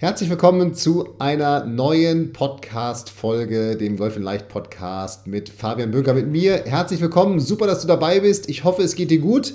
[0.00, 6.26] Herzlich willkommen zu einer neuen Podcast-Folge, dem Golf in Leicht Podcast mit Fabian Bünker, mit
[6.26, 6.62] mir.
[6.64, 8.48] Herzlich willkommen, super, dass du dabei bist.
[8.48, 9.52] Ich hoffe, es geht dir gut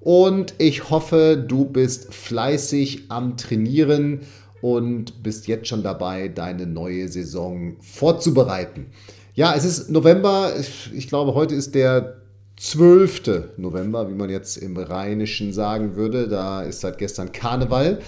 [0.00, 4.20] und ich hoffe, du bist fleißig am Trainieren
[4.62, 8.86] und bist jetzt schon dabei, deine neue Saison vorzubereiten.
[9.34, 10.54] Ja, es ist November,
[10.94, 12.22] ich glaube, heute ist der
[12.56, 13.58] 12.
[13.58, 16.26] November, wie man jetzt im Rheinischen sagen würde.
[16.26, 17.98] Da ist seit gestern Karneval.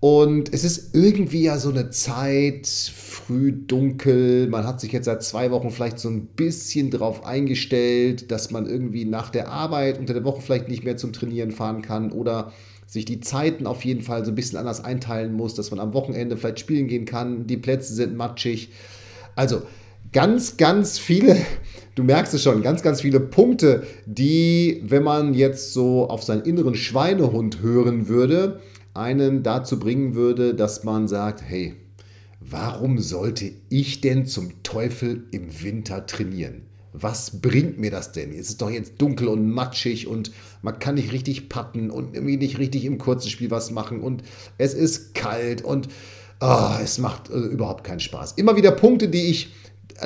[0.00, 4.46] Und es ist irgendwie ja so eine Zeit, früh dunkel.
[4.48, 8.66] Man hat sich jetzt seit zwei Wochen vielleicht so ein bisschen darauf eingestellt, dass man
[8.66, 12.52] irgendwie nach der Arbeit unter der Woche vielleicht nicht mehr zum Trainieren fahren kann oder
[12.86, 15.92] sich die Zeiten auf jeden Fall so ein bisschen anders einteilen muss, dass man am
[15.92, 17.48] Wochenende vielleicht spielen gehen kann.
[17.48, 18.70] Die Plätze sind matschig.
[19.34, 19.62] Also
[20.12, 21.36] ganz, ganz viele,
[21.96, 26.42] du merkst es schon, ganz, ganz viele Punkte, die, wenn man jetzt so auf seinen
[26.42, 28.60] inneren Schweinehund hören würde,
[28.98, 31.74] einen dazu bringen würde, dass man sagt, hey,
[32.40, 36.62] warum sollte ich denn zum Teufel im Winter trainieren?
[36.92, 38.32] Was bringt mir das denn?
[38.32, 40.32] Es ist doch jetzt dunkel und matschig und
[40.62, 44.22] man kann nicht richtig patten und irgendwie nicht richtig im kurzen Spiel was machen und
[44.56, 45.88] es ist kalt und
[46.40, 48.32] oh, es macht äh, überhaupt keinen Spaß.
[48.32, 49.54] Immer wieder Punkte, die ich,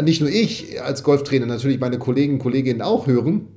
[0.02, 3.48] nicht nur ich als Golftrainer, natürlich meine Kollegen und Kolleginnen auch hören.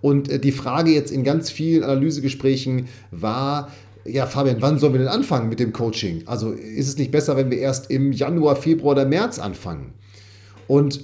[0.00, 3.72] Und äh, die Frage jetzt in ganz vielen Analysegesprächen war,
[4.04, 6.22] ja, Fabian, wann sollen wir denn anfangen mit dem Coaching?
[6.26, 9.94] Also ist es nicht besser, wenn wir erst im Januar, Februar oder März anfangen?
[10.66, 11.00] Und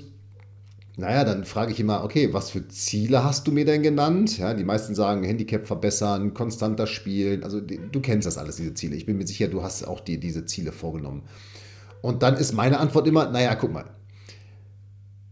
[0.96, 4.36] naja, dann frage ich immer, okay, was für Ziele hast du mir denn genannt?
[4.36, 7.42] Ja, die meisten sagen Handicap verbessern, konstanter spielen.
[7.42, 8.96] Also du kennst das alles, diese Ziele.
[8.96, 11.22] Ich bin mir sicher, du hast auch dir diese Ziele vorgenommen.
[12.02, 13.86] Und dann ist meine Antwort immer, naja, guck mal,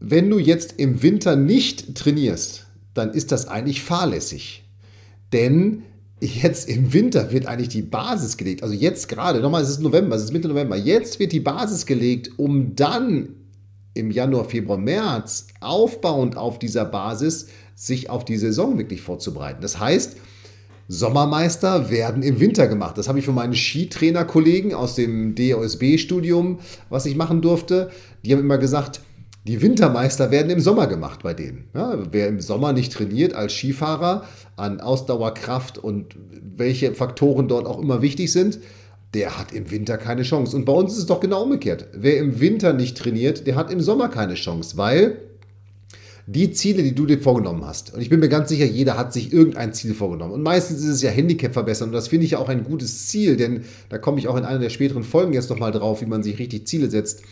[0.00, 4.64] wenn du jetzt im Winter nicht trainierst, dann ist das eigentlich fahrlässig.
[5.32, 5.82] Denn
[6.20, 8.62] jetzt im Winter wird eigentlich die Basis gelegt.
[8.62, 10.76] Also jetzt gerade, nochmal, es ist November, es ist Mitte November.
[10.76, 13.30] Jetzt wird die Basis gelegt, um dann
[13.94, 19.60] im Januar, Februar, März aufbauend auf dieser Basis sich auf die Saison wirklich vorzubereiten.
[19.60, 20.16] Das heißt,
[20.88, 22.96] Sommermeister werden im Winter gemacht.
[22.96, 27.90] Das habe ich von meinen Skitrainerkollegen aus dem DOSB-Studium, was ich machen durfte.
[28.24, 29.02] Die haben immer gesagt,
[29.44, 31.64] die Wintermeister werden im Sommer gemacht bei denen.
[31.74, 34.24] Ja, wer im Sommer nicht trainiert als Skifahrer
[34.56, 36.16] an Ausdauerkraft und
[36.56, 38.58] welche Faktoren dort auch immer wichtig sind,
[39.14, 40.54] der hat im Winter keine Chance.
[40.56, 41.88] Und bei uns ist es doch genau umgekehrt.
[41.94, 45.22] Wer im Winter nicht trainiert, der hat im Sommer keine Chance, weil
[46.26, 49.14] die Ziele, die du dir vorgenommen hast, und ich bin mir ganz sicher, jeder hat
[49.14, 50.34] sich irgendein Ziel vorgenommen.
[50.34, 51.88] Und meistens ist es ja Handicap verbessern.
[51.88, 54.44] Und das finde ich ja auch ein gutes Ziel, denn da komme ich auch in
[54.44, 57.22] einer der späteren Folgen jetzt nochmal drauf, wie man sich richtig Ziele setzt.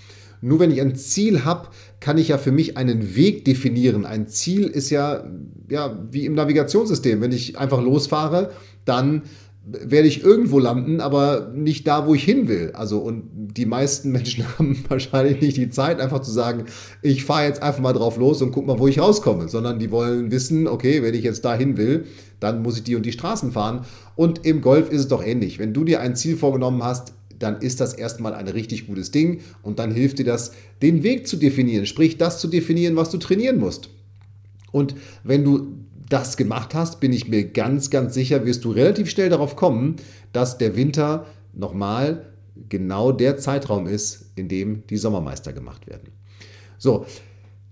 [0.41, 1.69] Nur wenn ich ein Ziel habe,
[2.01, 4.05] kann ich ja für mich einen Weg definieren.
[4.05, 5.25] Ein Ziel ist ja,
[5.69, 7.21] ja wie im Navigationssystem.
[7.21, 8.51] Wenn ich einfach losfahre,
[8.85, 9.23] dann
[9.69, 12.71] werde ich irgendwo landen, aber nicht da, wo ich hin will.
[12.75, 16.67] Also, und die meisten Menschen haben wahrscheinlich nicht die Zeit, einfach zu sagen,
[17.03, 19.91] ich fahre jetzt einfach mal drauf los und guck mal, wo ich rauskomme, sondern die
[19.91, 22.07] wollen wissen, okay, wenn ich jetzt dahin will,
[22.39, 23.85] dann muss ich die und die Straßen fahren.
[24.15, 25.59] Und im Golf ist es doch ähnlich.
[25.59, 29.41] Wenn du dir ein Ziel vorgenommen hast, dann ist das erstmal ein richtig gutes Ding
[29.63, 30.53] und dann hilft dir das,
[30.83, 33.91] den Weg zu definieren, sprich das zu definieren, was du trainieren musst.
[34.73, 39.11] Und wenn du das gemacht hast, bin ich mir ganz, ganz sicher, wirst du relativ
[39.11, 39.97] schnell darauf kommen,
[40.33, 42.27] dass der Winter nochmal
[42.69, 46.09] genau der Zeitraum ist, in dem die Sommermeister gemacht werden.
[46.79, 47.07] So,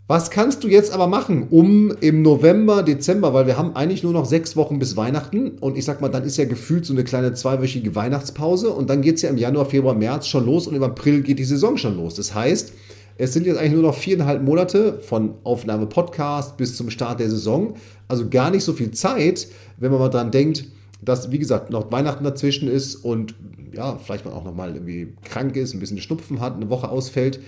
[0.06, 4.12] was kannst du jetzt aber machen, um im November, Dezember, weil wir haben eigentlich nur
[4.12, 7.04] noch sechs Wochen bis Weihnachten und ich sag mal, dann ist ja gefühlt so eine
[7.04, 10.74] kleine zweiwöchige Weihnachtspause und dann geht es ja im Januar, Februar, März schon los und
[10.74, 12.16] im April geht die Saison schon los.
[12.16, 12.72] Das heißt,
[13.16, 17.30] es sind jetzt eigentlich nur noch viereinhalb Monate von Aufnahme Podcast bis zum Start der
[17.30, 17.74] Saison.
[18.06, 19.46] Also gar nicht so viel Zeit,
[19.78, 20.66] wenn man mal dran denkt,
[21.00, 23.34] dass, wie gesagt, noch Weihnachten dazwischen ist und
[23.72, 26.88] ja, vielleicht man auch noch mal irgendwie krank ist, ein bisschen Schnupfen hat, eine Woche
[26.88, 27.40] ausfällt.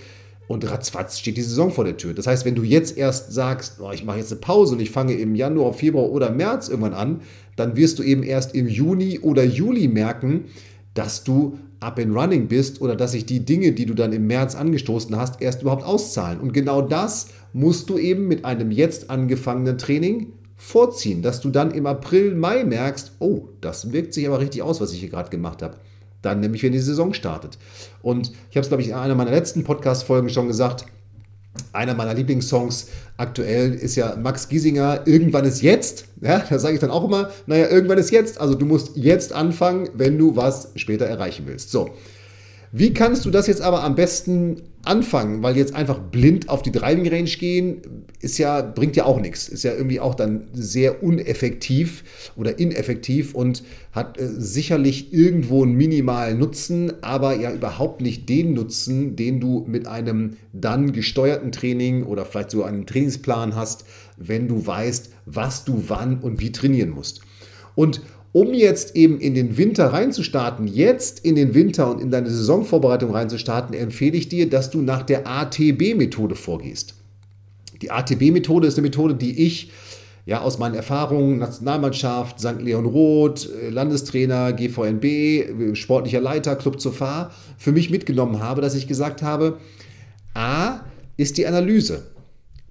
[0.47, 2.13] Und ratzfatz steht die Saison vor der Tür.
[2.13, 4.91] Das heißt, wenn du jetzt erst sagst, oh, ich mache jetzt eine Pause und ich
[4.91, 7.21] fange im Januar, Februar oder März irgendwann an,
[7.57, 10.45] dann wirst du eben erst im Juni oder Juli merken,
[10.93, 14.25] dass du up and running bist oder dass sich die Dinge, die du dann im
[14.27, 16.39] März angestoßen hast, erst überhaupt auszahlen.
[16.39, 21.71] Und genau das musst du eben mit einem jetzt angefangenen Training vorziehen, dass du dann
[21.71, 25.29] im April, Mai merkst, oh, das wirkt sich aber richtig aus, was ich hier gerade
[25.29, 25.77] gemacht habe.
[26.27, 27.57] Dann nämlich, wenn die Saison startet.
[28.01, 30.85] Und ich habe es, glaube ich, in einer meiner letzten Podcast-Folgen schon gesagt,
[31.71, 36.03] einer meiner Lieblingssongs aktuell ist ja Max Giesinger, Irgendwann ist jetzt.
[36.19, 38.41] Ja, da sage ich dann auch immer, naja, irgendwann ist jetzt.
[38.41, 41.71] Also du musst jetzt anfangen, wenn du was später erreichen willst.
[41.71, 41.91] So,
[42.71, 45.41] wie kannst du das jetzt aber am besten anfangen?
[45.41, 47.81] Weil jetzt einfach blind auf die Driving Range gehen,
[48.19, 49.47] ist ja, bringt ja auch nichts.
[49.47, 52.03] Ist ja irgendwie auch dann sehr uneffektiv
[52.35, 58.53] oder ineffektiv und hat äh, sicherlich irgendwo einen minimalen Nutzen, aber ja überhaupt nicht den
[58.53, 63.85] Nutzen, den du mit einem dann gesteuerten Training oder vielleicht sogar einem Trainingsplan hast,
[64.17, 67.21] wenn du weißt, was du wann und wie trainieren musst.
[67.75, 72.29] Und um jetzt eben in den Winter reinzustarten, jetzt in den Winter und in deine
[72.29, 76.95] Saisonvorbereitung reinzustarten, empfehle ich dir, dass du nach der ATB-Methode vorgehst.
[77.81, 79.71] Die ATB-Methode ist eine Methode, die ich
[80.27, 82.61] ja, aus meinen Erfahrungen, Nationalmannschaft, St.
[82.61, 88.87] Leon Roth, Landestrainer, GVNB, sportlicher Leiter, Club zur Fahr, für mich mitgenommen habe, dass ich
[88.87, 89.57] gesagt habe,
[90.33, 90.81] A
[91.15, 92.03] ist die Analyse.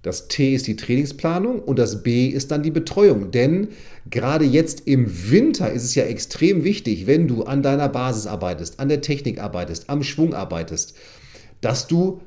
[0.07, 3.33] Das T ist die Trainingsplanung und das B ist dann die Betreuung.
[3.33, 3.71] Denn
[4.09, 8.79] gerade jetzt im Winter ist es ja extrem wichtig, wenn du an deiner Basis arbeitest,
[8.79, 10.95] an der Technik arbeitest, am Schwung arbeitest,
[11.61, 12.21] dass du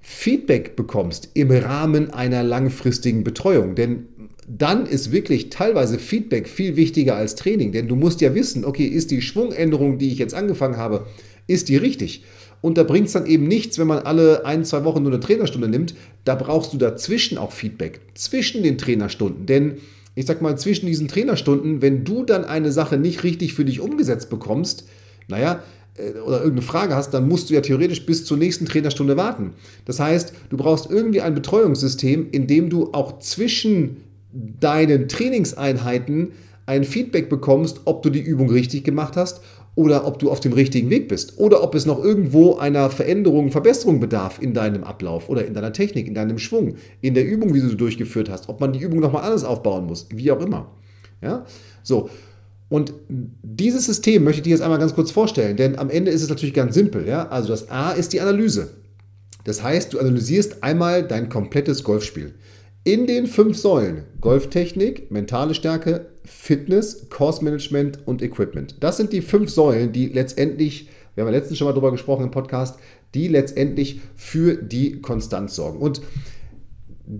[0.00, 3.74] Feedback bekommst im Rahmen einer langfristigen Betreuung.
[3.74, 4.06] Denn
[4.48, 7.70] dann ist wirklich teilweise Feedback viel wichtiger als Training.
[7.70, 11.06] Denn du musst ja wissen, okay, ist die Schwungänderung, die ich jetzt angefangen habe,
[11.46, 12.24] ist die richtig?
[12.60, 15.20] Und da bringt es dann eben nichts, wenn man alle ein, zwei Wochen nur eine
[15.20, 15.94] Trainerstunde nimmt.
[16.24, 19.46] Da brauchst du dazwischen auch Feedback, zwischen den Trainerstunden.
[19.46, 19.78] Denn
[20.14, 23.80] ich sag mal, zwischen diesen Trainerstunden, wenn du dann eine Sache nicht richtig für dich
[23.80, 24.88] umgesetzt bekommst,
[25.28, 25.62] naja,
[25.96, 29.52] äh, oder irgendeine Frage hast, dann musst du ja theoretisch bis zur nächsten Trainerstunde warten.
[29.84, 33.98] Das heißt, du brauchst irgendwie ein Betreuungssystem, in dem du auch zwischen
[34.32, 36.32] deinen Trainingseinheiten
[36.66, 39.40] ein Feedback bekommst, ob du die Übung richtig gemacht hast
[39.76, 43.52] oder ob du auf dem richtigen Weg bist oder ob es noch irgendwo einer Veränderung,
[43.52, 47.54] Verbesserung bedarf in deinem Ablauf oder in deiner Technik, in deinem Schwung, in der Übung,
[47.54, 50.40] wie du sie durchgeführt hast, ob man die Übung nochmal anders aufbauen muss, wie auch
[50.40, 50.72] immer.
[51.22, 51.44] Ja,
[51.82, 52.10] so.
[52.68, 52.94] Und
[53.42, 56.28] dieses System möchte ich dir jetzt einmal ganz kurz vorstellen, denn am Ende ist es
[56.28, 57.06] natürlich ganz simpel.
[57.06, 57.28] Ja?
[57.28, 58.70] Also das A ist die Analyse.
[59.44, 62.34] Das heißt, du analysierst einmal dein komplettes Golfspiel
[62.86, 68.76] in den fünf Säulen Golftechnik, mentale Stärke, Fitness, Course Management und Equipment.
[68.78, 72.26] Das sind die fünf Säulen, die letztendlich, wir haben ja letztens schon mal drüber gesprochen
[72.26, 72.78] im Podcast,
[73.12, 75.80] die letztendlich für die Konstanz sorgen.
[75.80, 76.00] Und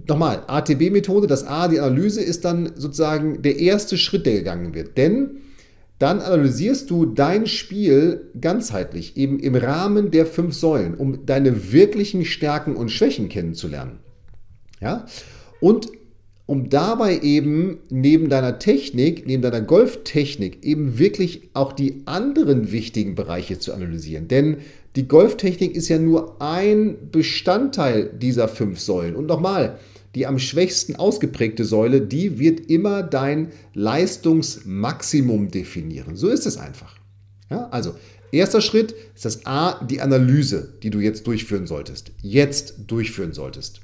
[0.06, 4.96] nochmal, ATB-Methode, das A, die Analyse ist dann sozusagen der erste Schritt, der gegangen wird.
[4.96, 5.38] Denn
[5.98, 12.24] dann analysierst du dein Spiel ganzheitlich, eben im Rahmen der fünf Säulen, um deine wirklichen
[12.24, 13.98] Stärken und Schwächen kennenzulernen.
[14.80, 15.06] Ja?
[15.61, 15.88] Und
[16.47, 23.17] um dabei eben neben deiner Technik, neben deiner Golftechnik eben wirklich auch die anderen wichtigen
[23.17, 24.29] Bereiche zu analysieren.
[24.29, 24.58] Denn
[24.94, 29.17] die Golftechnik ist ja nur ein Bestandteil dieser fünf Säulen.
[29.17, 29.79] Und nochmal,
[30.14, 36.17] die am schwächsten ausgeprägte Säule, die wird immer dein Leistungsmaximum definieren.
[36.17, 36.97] So ist es einfach.
[37.50, 37.94] Ja, also,
[38.32, 42.12] erster Schritt ist das A, die Analyse, die du jetzt durchführen solltest.
[42.23, 43.81] Jetzt durchführen solltest.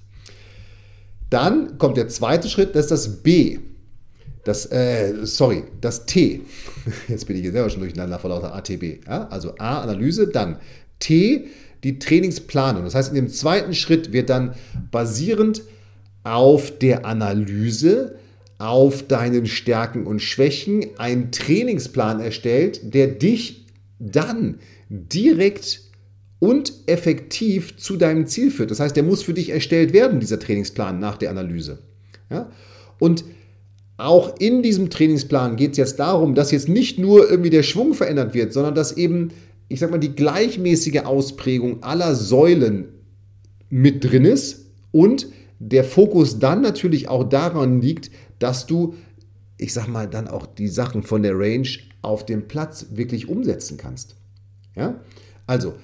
[1.33, 3.59] Dann kommt der zweite Schritt, das ist das B.
[4.45, 6.43] Das, äh, sorry, das T.
[7.09, 9.07] Jetzt bin ich hier selber schon durcheinander vor lauter ATB.
[9.07, 9.29] Ja?
[9.29, 10.59] Also A, Analyse, dann
[10.99, 11.47] T,
[11.85, 12.85] die Trainingsplanung.
[12.85, 14.55] Das heißt, in dem zweiten Schritt wird dann
[14.91, 15.63] basierend
[16.23, 18.17] auf der Analyse,
[18.59, 23.65] auf deinen Stärken und Schwächen ein Trainingsplan erstellt, der dich
[23.99, 24.59] dann
[24.91, 25.81] direkt
[26.43, 28.73] und effektiv zu deinem Ziel führt.
[28.73, 31.79] Das heißt, der muss für dich erstellt werden, dieser Trainingsplan nach der Analyse.
[32.31, 32.51] Ja?
[32.99, 33.23] Und
[33.97, 37.95] auch in diesem Trainingsplan geht es jetzt darum, dass jetzt nicht nur irgendwie der Schwung
[37.95, 39.29] verändert wird, sondern dass eben,
[39.69, 42.89] ich sag mal, die gleichmäßige Ausprägung aller Säulen
[43.71, 45.29] mit drin ist und
[45.61, 48.97] der Fokus dann natürlich auch daran liegt, dass du,
[49.59, 51.69] ich sag mal, dann auch die Sachen von der Range
[52.01, 54.17] auf dem Platz wirklich umsetzen kannst.
[54.75, 55.01] Ja?
[55.47, 55.75] Also,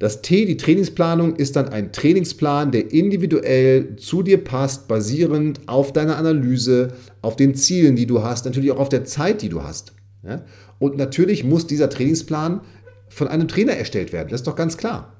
[0.00, 5.92] das T, die Trainingsplanung, ist dann ein Trainingsplan, der individuell zu dir passt, basierend auf
[5.92, 9.62] deiner Analyse, auf den Zielen, die du hast, natürlich auch auf der Zeit, die du
[9.62, 9.92] hast.
[10.22, 10.42] Ja?
[10.78, 12.62] Und natürlich muss dieser Trainingsplan
[13.10, 15.12] von einem Trainer erstellt werden, das ist doch ganz klar.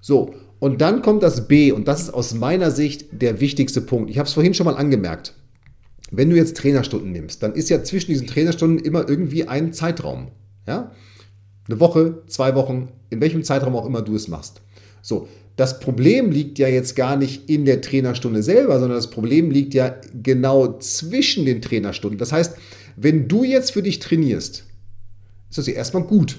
[0.00, 4.10] So, und dann kommt das B, und das ist aus meiner Sicht der wichtigste Punkt.
[4.10, 5.34] Ich habe es vorhin schon mal angemerkt.
[6.10, 10.32] Wenn du jetzt Trainerstunden nimmst, dann ist ja zwischen diesen Trainerstunden immer irgendwie ein Zeitraum.
[10.66, 10.90] Ja?
[11.70, 14.60] Eine Woche, zwei Wochen, in welchem Zeitraum auch immer du es machst.
[15.02, 19.52] So, das Problem liegt ja jetzt gar nicht in der Trainerstunde selber, sondern das Problem
[19.52, 22.18] liegt ja genau zwischen den Trainerstunden.
[22.18, 22.56] Das heißt,
[22.96, 24.64] wenn du jetzt für dich trainierst,
[25.48, 26.38] ist das ja erstmal gut.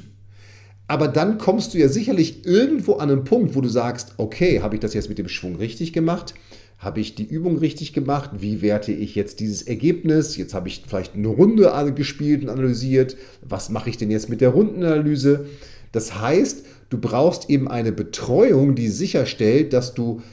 [0.88, 4.76] Aber dann kommst du ja sicherlich irgendwo an einen Punkt, wo du sagst, okay, habe
[4.76, 6.34] ich das jetzt mit dem Schwung richtig gemacht?
[6.82, 8.32] Habe ich die Übung richtig gemacht?
[8.40, 10.36] Wie werte ich jetzt dieses Ergebnis?
[10.36, 13.18] Jetzt habe ich vielleicht eine Runde gespielt und analysiert.
[13.44, 15.46] Was mache ich denn jetzt mit der Rundenanalyse?
[15.92, 20.24] Das heißt, du brauchst eben eine Betreuung, die sicherstellt, dass du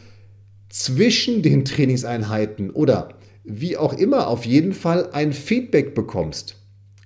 [0.71, 3.11] zwischen den Trainingseinheiten oder
[3.45, 6.57] wie auch immer auf jeden Fall ein Feedback bekommst.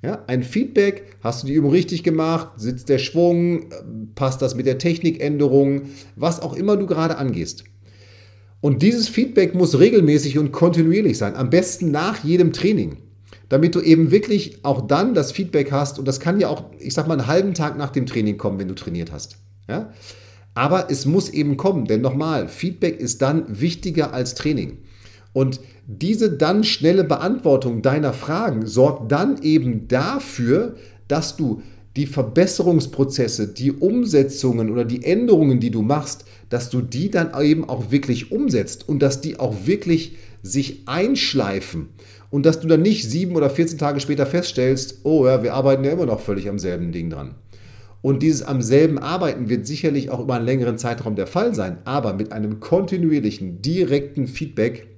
[0.04, 3.66] Ja, ein Feedback, hast du die Übung richtig gemacht, sitzt der Schwung,
[4.14, 5.82] passt das mit der Technikänderung,
[6.14, 7.64] was auch immer du gerade angehst.
[8.62, 12.98] Und dieses Feedback muss regelmäßig und kontinuierlich sein, am besten nach jedem Training,
[13.48, 16.94] damit du eben wirklich auch dann das Feedback hast und das kann ja auch, ich
[16.94, 19.36] sag mal, einen halben Tag nach dem Training kommen, wenn du trainiert hast.
[19.68, 19.92] Ja?
[20.54, 24.78] Aber es muss eben kommen, denn nochmal, Feedback ist dann wichtiger als Training.
[25.32, 30.76] Und diese dann schnelle Beantwortung deiner Fragen sorgt dann eben dafür,
[31.08, 31.62] dass du
[31.96, 37.68] die Verbesserungsprozesse, die Umsetzungen oder die Änderungen, die du machst, dass du die dann eben
[37.68, 41.90] auch wirklich umsetzt und dass die auch wirklich sich einschleifen
[42.30, 45.84] und dass du dann nicht sieben oder 14 Tage später feststellst, oh ja, wir arbeiten
[45.84, 47.34] ja immer noch völlig am selben Ding dran.
[48.00, 51.78] Und dieses am selben Arbeiten wird sicherlich auch über einen längeren Zeitraum der Fall sein,
[51.84, 54.88] aber mit einem kontinuierlichen, direkten Feedback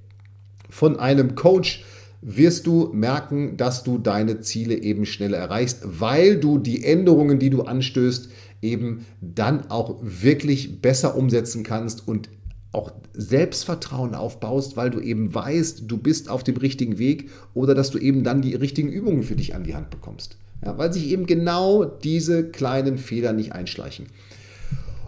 [0.69, 1.83] von einem Coach
[2.27, 7.51] wirst du merken, dass du deine Ziele eben schneller erreichst, weil du die Änderungen, die
[7.51, 8.29] du anstößt,
[8.63, 12.29] eben dann auch wirklich besser umsetzen kannst und
[12.71, 17.91] auch Selbstvertrauen aufbaust, weil du eben weißt, du bist auf dem richtigen Weg oder dass
[17.91, 20.37] du eben dann die richtigen Übungen für dich an die Hand bekommst.
[20.65, 24.07] Ja, weil sich eben genau diese kleinen Fehler nicht einschleichen.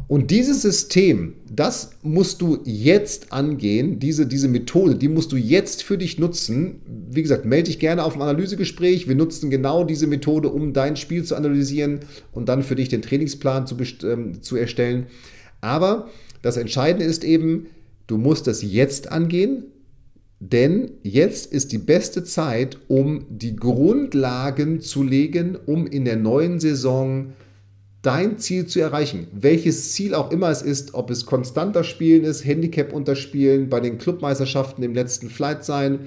[0.08, 5.84] Und dieses System, das musst du jetzt angehen, diese, diese Methode, die musst du jetzt
[5.84, 6.82] für dich nutzen.
[7.10, 9.10] Wie gesagt, melde dich gerne auf ein Analysegespräch.
[9.10, 12.00] Wir nutzen genau diese Methode, um dein Spiel zu analysieren
[12.32, 15.08] und dann für dich den Trainingsplan zu, ähm, zu erstellen.
[15.60, 16.10] Aber
[16.42, 17.68] das Entscheidende ist eben,
[18.08, 19.64] du musst das jetzt angehen,
[20.40, 26.60] denn jetzt ist die beste Zeit, um die Grundlagen zu legen, um in der neuen
[26.62, 27.34] Saison
[28.08, 29.28] dein Ziel zu erreichen.
[29.34, 33.98] Welches Ziel auch immer es ist, ob es konstanter Spielen ist, Handicap unterspielen, bei den
[33.98, 36.06] Clubmeisterschaften im letzten Flight sein,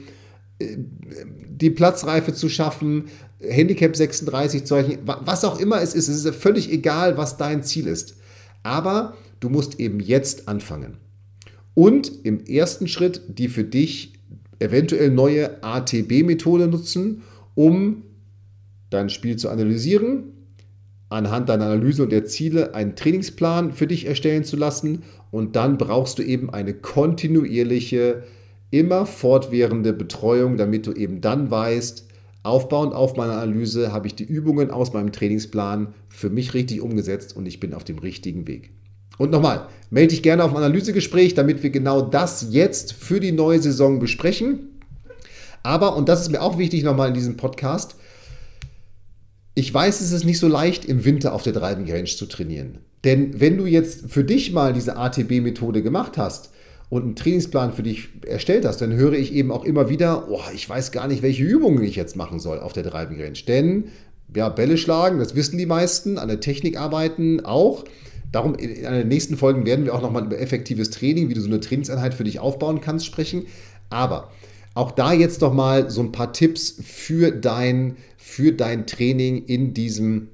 [0.60, 6.24] äh, die Platzreife zu schaffen, Handicap 36 zu erreichen, was auch immer es ist, es
[6.24, 8.16] ist völlig egal, was dein Ziel ist.
[8.62, 10.96] Aber du musst eben jetzt anfangen.
[11.74, 14.14] Und im ersten Schritt die für dich
[14.58, 18.04] eventuell neue ATB-Methode nutzen, um
[18.88, 20.29] dein Spiel zu analysieren,
[21.10, 25.76] anhand deiner Analyse und der Ziele einen Trainingsplan für dich erstellen zu lassen und dann
[25.76, 28.22] brauchst du eben eine kontinuierliche,
[28.70, 32.06] immer fortwährende Betreuung, damit du eben dann weißt,
[32.44, 37.36] aufbauend auf meiner Analyse habe ich die Übungen aus meinem Trainingsplan für mich richtig umgesetzt
[37.36, 38.70] und ich bin auf dem richtigen Weg.
[39.18, 43.32] Und nochmal, melde dich gerne auf ein Analysegespräch, damit wir genau das jetzt für die
[43.32, 44.80] neue Saison besprechen.
[45.62, 47.96] Aber, und das ist mir auch wichtig nochmal in diesem Podcast,
[49.60, 52.78] ich weiß, es ist nicht so leicht, im Winter auf der Driving Range zu trainieren.
[53.04, 56.50] Denn wenn du jetzt für dich mal diese ATB-Methode gemacht hast
[56.88, 60.40] und einen Trainingsplan für dich erstellt hast, dann höre ich eben auch immer wieder, oh,
[60.54, 63.38] ich weiß gar nicht, welche Übungen ich jetzt machen soll auf der Driving Range.
[63.46, 63.84] Denn
[64.34, 67.84] ja, Bälle schlagen, das wissen die meisten, an der Technik arbeiten auch.
[68.32, 71.48] Darum in einer nächsten Folgen werden wir auch nochmal über effektives Training, wie du so
[71.48, 73.44] eine Trainingseinheit für dich aufbauen kannst, sprechen.
[73.90, 74.30] Aber
[74.74, 79.74] auch da jetzt noch mal so ein paar Tipps für dein, für dein Training in
[79.74, 80.28] diesem,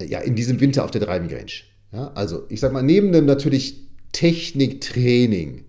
[0.00, 1.52] ja, in diesem Winter auf der Driving Range.
[1.92, 3.76] Ja, also ich sag mal, neben dem natürlich
[4.12, 5.64] Techniktraining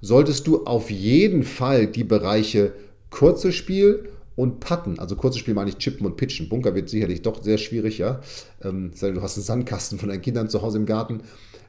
[0.00, 2.72] solltest du auf jeden Fall die Bereiche
[3.10, 6.48] kurzes Spiel und Putten, also kurzes Spiel meine ich Chippen und Pitchen.
[6.48, 8.20] Bunker wird sicherlich doch sehr schwierig, ja.
[8.62, 11.22] Ähm, du hast einen Sandkasten von deinen Kindern zu Hause im Garten.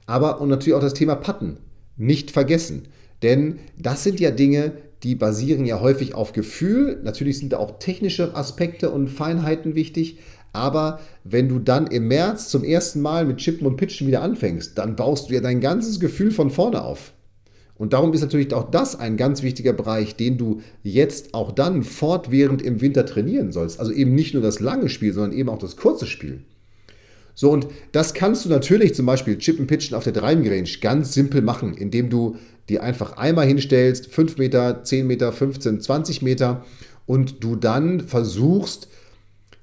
[0.06, 1.58] Aber und natürlich auch das Thema Putten
[1.96, 2.90] nicht vergessen.
[3.24, 4.74] Denn das sind ja Dinge,
[5.04, 7.00] die basieren ja häufig auf Gefühl.
[7.04, 10.20] Natürlich sind da auch technische Aspekte und Feinheiten wichtig.
[10.54, 14.78] Aber wenn du dann im März zum ersten Mal mit Chippen und Pitchen wieder anfängst,
[14.78, 17.14] dann baust du ja dein ganzes Gefühl von vorne auf.
[17.76, 21.84] Und darum ist natürlich auch das ein ganz wichtiger Bereich, den du jetzt auch dann
[21.84, 23.80] fortwährend im Winter trainieren sollst.
[23.80, 26.42] Also eben nicht nur das lange Spiel, sondern eben auch das kurze Spiel.
[27.40, 31.14] So, und das kannst du natürlich zum Beispiel Chippen Pitchen auf der Driving Range ganz
[31.14, 32.36] simpel machen, indem du
[32.68, 36.66] die einfach einmal hinstellst, 5 Meter, 10 Meter, 15, 20 Meter
[37.06, 38.90] und du dann versuchst,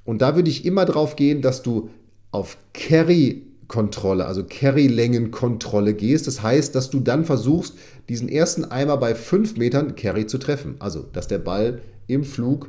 [0.04, 1.90] und da würde ich immer drauf gehen, dass du
[2.30, 6.28] auf Carry-Kontrolle, also Carry-Längenkontrolle gehst.
[6.28, 7.74] Das heißt, dass du dann versuchst,
[8.08, 10.76] diesen ersten Eimer bei 5 Metern Carry zu treffen.
[10.78, 12.68] Also, dass der Ball im Flug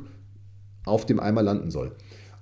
[0.84, 1.92] auf dem Eimer landen soll.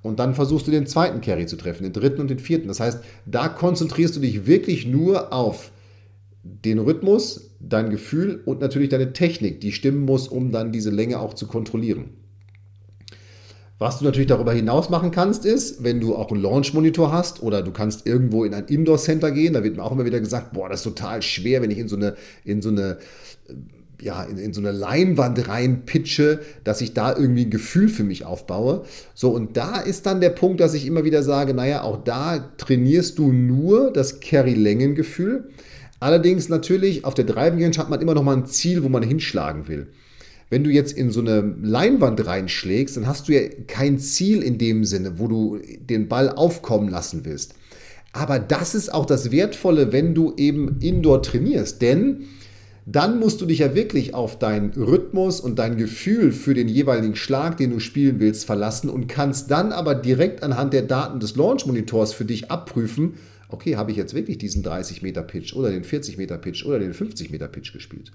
[0.04, 2.68] Und dann versuchst du den zweiten Carry zu treffen, den dritten und den vierten.
[2.68, 5.70] Das heißt, da konzentrierst du dich wirklich nur auf
[6.42, 11.20] den Rhythmus, dein Gefühl und natürlich deine Technik, die stimmen muss, um dann diese Länge
[11.20, 12.10] auch zu kontrollieren.
[13.78, 17.62] Was du natürlich darüber hinaus machen kannst, ist, wenn du auch einen Launch-Monitor hast oder
[17.62, 20.68] du kannst irgendwo in ein Indoor-Center gehen, da wird mir auch immer wieder gesagt, boah,
[20.68, 22.98] das ist total schwer, wenn ich in so eine, in so eine
[24.04, 28.24] ja, in, in so eine Leinwand reinpitche, dass ich da irgendwie ein Gefühl für mich
[28.24, 28.84] aufbaue.
[29.14, 32.38] So, und da ist dann der Punkt, dass ich immer wieder sage, naja, auch da
[32.58, 35.48] trainierst du nur das Carry-Längengefühl.
[36.00, 39.02] Allerdings natürlich auf der Driving Range hat man immer noch mal ein Ziel, wo man
[39.02, 39.86] hinschlagen will.
[40.50, 44.58] Wenn du jetzt in so eine Leinwand reinschlägst, dann hast du ja kein Ziel in
[44.58, 47.54] dem Sinne, wo du den Ball aufkommen lassen willst.
[48.12, 51.80] Aber das ist auch das Wertvolle, wenn du eben indoor trainierst.
[51.80, 52.26] Denn
[52.86, 57.16] dann musst du dich ja wirklich auf deinen Rhythmus und dein Gefühl für den jeweiligen
[57.16, 61.34] Schlag, den du spielen willst, verlassen und kannst dann aber direkt anhand der Daten des
[61.36, 63.14] Launch-Monitors für dich abprüfen,
[63.48, 66.78] okay, habe ich jetzt wirklich diesen 30 Meter Pitch oder den 40 Meter Pitch oder
[66.78, 68.12] den 50 Meter Pitch gespielt.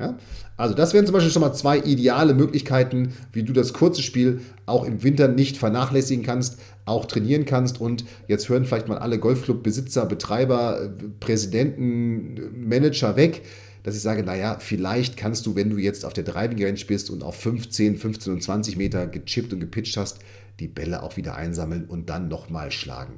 [0.00, 0.18] Ja?
[0.56, 4.40] Also das wären zum Beispiel schon mal zwei ideale Möglichkeiten, wie du das kurze Spiel
[4.66, 6.58] auch im Winter nicht vernachlässigen kannst,
[6.90, 7.80] auch trainieren kannst.
[7.80, 13.42] Und jetzt hören vielleicht mal alle Golfclub-Besitzer, Betreiber, Präsidenten, Manager weg,
[13.82, 17.08] dass ich sage, naja, vielleicht kannst du, wenn du jetzt auf der Driving Range bist
[17.10, 20.18] und auf 15, 15 und 20 Meter gechippt und gepitcht hast,
[20.58, 23.14] die Bälle auch wieder einsammeln und dann nochmal schlagen.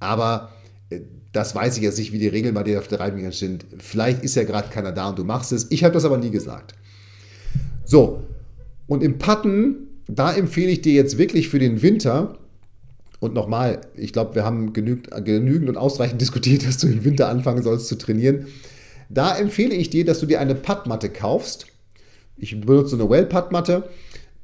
[0.00, 0.52] Aber
[0.90, 1.00] äh,
[1.32, 3.66] das weiß ich jetzt nicht, wie die Regeln bei dir auf der Driving sind.
[3.78, 5.70] Vielleicht ist ja gerade keiner da und du machst es.
[5.70, 6.74] Ich habe das aber nie gesagt.
[7.84, 8.22] So,
[8.86, 12.38] und im Putten, da empfehle ich dir jetzt wirklich für den Winter,
[13.26, 17.28] und nochmal, ich glaube, wir haben genügend, genügend und ausreichend diskutiert, dass du im Winter
[17.28, 18.46] anfangen sollst zu trainieren.
[19.08, 21.66] Da empfehle ich dir, dass du dir eine Puttmatte kaufst.
[22.36, 23.84] Ich benutze eine Well-Puttmatte.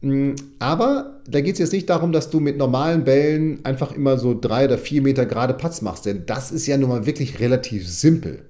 [0.02, 4.18] Mm, aber da geht es jetzt nicht darum, dass du mit normalen Bällen einfach immer
[4.18, 7.40] so drei oder vier Meter gerade Patz machst, denn das ist ja nun mal wirklich
[7.40, 8.42] relativ simpel.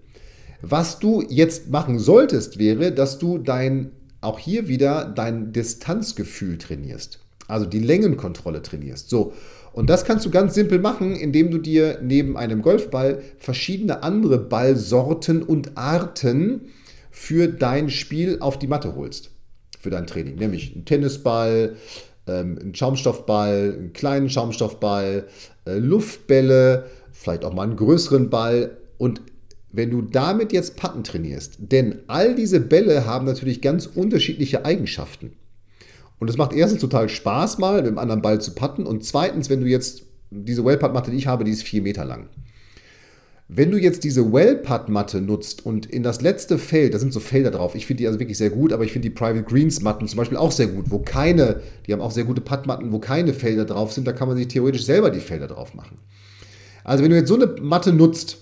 [0.63, 3.91] Was du jetzt machen solltest, wäre, dass du dein,
[4.21, 7.19] auch hier wieder dein Distanzgefühl trainierst.
[7.49, 9.11] Also die Längenkontrolle trainierst.
[9.11, 9.35] So.
[9.73, 14.39] Und das kannst du ganz simpel machen, indem du dir neben einem Golfball verschiedene andere
[14.39, 16.69] Ballsorten und Arten
[17.11, 19.31] für dein Spiel auf die Matte holst.
[19.81, 21.77] Für dein Training, nämlich einen Tennisball,
[22.27, 25.27] ähm, einen Schaumstoffball, einen kleinen Schaumstoffball,
[25.67, 28.77] äh, Luftbälle, vielleicht auch mal einen größeren Ball.
[28.99, 29.23] Und
[29.73, 35.33] wenn du damit jetzt Patten trainierst, denn all diese Bälle haben natürlich ganz unterschiedliche Eigenschaften.
[36.23, 38.87] Und es macht erstens total Spaß, mal mit einem anderen Ball zu patten.
[38.87, 42.29] Und zweitens, wenn du jetzt diese Wellputt-Matte, die ich habe, die ist vier Meter lang.
[43.49, 47.51] Wenn du jetzt diese Well-Putt-Matte nutzt und in das letzte Feld, da sind so Felder
[47.51, 50.17] drauf, ich finde die also wirklich sehr gut, aber ich finde die Private Greens-Matten zum
[50.17, 53.65] Beispiel auch sehr gut, wo keine, die haben auch sehr gute Putt-Matten, wo keine Felder
[53.65, 55.99] drauf sind, da kann man sich theoretisch selber die Felder drauf machen.
[56.85, 58.39] Also wenn du jetzt so eine Matte nutzt,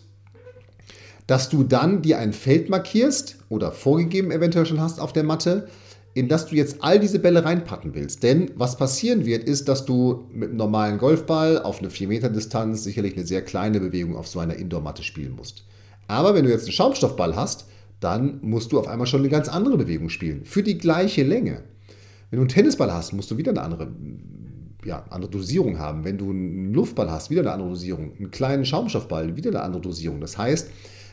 [1.27, 5.67] dass du dann dir ein Feld markierst oder vorgegeben eventuell schon hast auf der Matte,
[6.15, 8.23] in das du jetzt all diese Bälle reinpacken willst.
[8.23, 12.29] Denn was passieren wird, ist, dass du mit einem normalen Golfball auf eine 4 Meter
[12.29, 15.65] Distanz sicherlich eine sehr kleine Bewegung auf so einer Indoor-Matte spielen musst.
[16.09, 17.67] Aber wenn du jetzt einen Schaumstoffball hast,
[18.01, 20.45] dann musst du auf einmal schon eine ganz andere Bewegung spielen.
[20.45, 21.63] Für die gleiche Länge.
[22.31, 23.93] Wenn du einen Tennisball hast, musst du wieder eine andere,
[24.85, 26.05] ja, andere Dosierung haben.
[26.05, 28.13] Wenn du einen Luftball hast, wieder eine andere Dosierung.
[28.19, 30.21] Einen kleinen Schaumstoffball, wieder eine andere Dosierung.
[30.21, 30.71] Das heißt,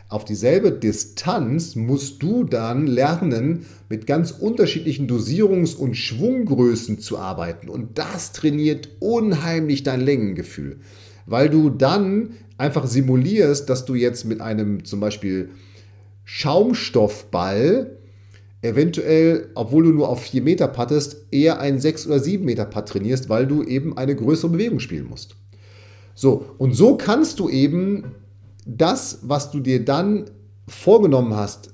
[0.10, 7.68] auf dieselbe Distanz musst du dann lernen, mit ganz unterschiedlichen Dosierungs- und Schwunggrößen zu arbeiten.
[7.68, 10.80] Und das trainiert unheimlich dein Längengefühl,
[11.26, 15.50] weil du dann einfach simulierst, dass du jetzt mit einem zum Beispiel
[16.24, 17.98] Schaumstoffball
[18.62, 22.88] eventuell, obwohl du nur auf 4 Meter pattest, eher einen 6 oder 7 Meter Putt
[22.88, 25.36] trainierst, weil du eben eine größere Bewegung spielen musst.
[26.16, 28.16] So, und so kannst du eben
[28.68, 30.26] das, was du dir dann
[30.68, 31.74] vorgenommen hast,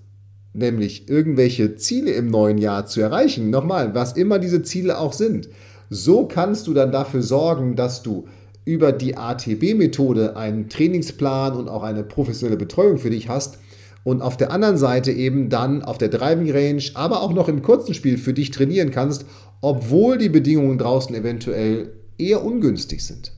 [0.54, 5.50] nämlich irgendwelche Ziele im neuen Jahr zu erreichen, nochmal, was immer diese Ziele auch sind,
[5.90, 8.28] so kannst du dann dafür sorgen, dass du
[8.66, 13.58] über die ATB-Methode einen Trainingsplan und auch eine professionelle Betreuung für dich hast
[14.04, 17.62] und auf der anderen Seite eben dann auf der Driving Range, aber auch noch im
[17.62, 19.26] kurzen Spiel für dich trainieren kannst,
[19.62, 23.34] obwohl die Bedingungen draußen eventuell eher ungünstig sind.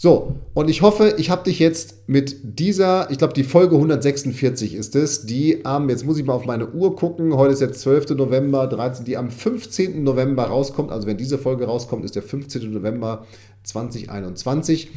[0.00, 4.74] So, und ich hoffe, ich habe dich jetzt mit dieser, ich glaube, die Folge 146
[4.74, 7.80] ist es, die am, jetzt muss ich mal auf meine Uhr gucken, heute ist jetzt
[7.80, 8.10] 12.
[8.10, 10.04] November, 13, die am 15.
[10.04, 10.92] November rauskommt.
[10.92, 12.72] Also wenn diese Folge rauskommt, ist der 15.
[12.72, 13.26] November
[13.64, 14.88] 2021.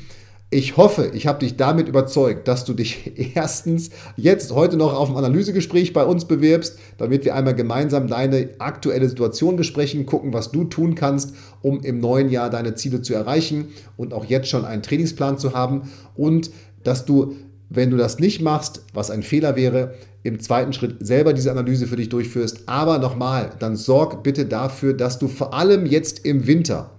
[0.54, 5.10] Ich hoffe, ich habe dich damit überzeugt, dass du dich erstens jetzt heute noch auf
[5.10, 10.52] ein Analysegespräch bei uns bewirbst, damit wir einmal gemeinsam deine aktuelle Situation besprechen, gucken, was
[10.52, 14.66] du tun kannst, um im neuen Jahr deine Ziele zu erreichen und auch jetzt schon
[14.66, 16.52] einen Trainingsplan zu haben und
[16.84, 17.34] dass du,
[17.70, 21.88] wenn du das nicht machst, was ein Fehler wäre, im zweiten Schritt selber diese Analyse
[21.88, 22.64] für dich durchführst.
[22.66, 26.92] Aber nochmal, dann sorg bitte dafür, dass du vor allem jetzt im Winter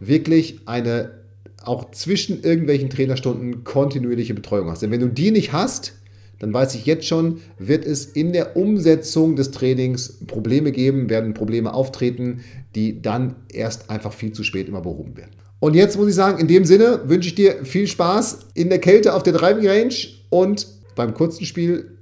[0.00, 1.17] wirklich eine
[1.64, 4.82] auch zwischen irgendwelchen Trainerstunden kontinuierliche Betreuung hast.
[4.82, 5.94] Denn wenn du die nicht hast,
[6.38, 11.34] dann weiß ich jetzt schon, wird es in der Umsetzung des Trainings Probleme geben, werden
[11.34, 12.40] Probleme auftreten,
[12.74, 15.32] die dann erst einfach viel zu spät immer behoben werden.
[15.60, 18.78] Und jetzt muss ich sagen, in dem Sinne wünsche ich dir viel Spaß in der
[18.78, 19.94] Kälte auf der Driving Range
[20.30, 21.98] und beim kurzen Spiel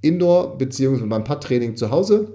[0.00, 1.06] Indoor bzw.
[1.06, 2.32] beim Putt-Training zu Hause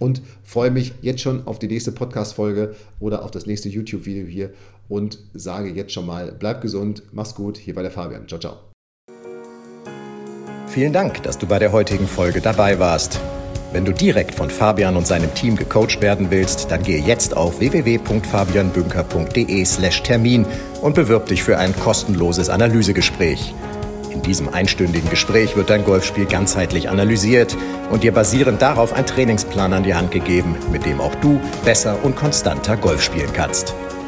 [0.00, 4.50] und freue mich jetzt schon auf die nächste Podcast-Folge oder auf das nächste YouTube-Video hier
[4.88, 8.28] und sage jetzt schon mal, bleib gesund, mach's gut, hier bei der Fabian.
[8.28, 8.56] Ciao, ciao.
[10.66, 13.20] Vielen Dank, dass du bei der heutigen Folge dabei warst.
[13.72, 17.60] Wenn du direkt von Fabian und seinem Team gecoacht werden willst, dann gehe jetzt auf
[17.60, 20.46] www.fabianbünker.de/termin
[20.82, 23.54] und bewirb dich für ein kostenloses Analysegespräch.
[24.10, 27.56] In diesem einstündigen Gespräch wird dein Golfspiel ganzheitlich analysiert
[27.90, 31.96] und dir basierend darauf ein Trainingsplan an die Hand gegeben, mit dem auch du besser
[32.02, 33.74] und konstanter Golf spielen kannst.